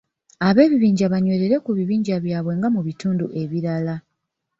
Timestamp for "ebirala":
3.41-3.95